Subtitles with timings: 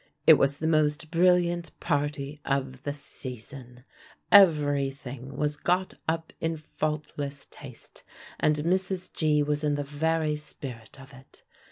[0.25, 3.83] It was the most brilliant party of the season.
[4.31, 8.01] Every thing was got up in faultless taste,
[8.39, 9.13] and Mrs.
[9.13, 9.43] G.
[9.43, 11.43] was in the very spirit of it.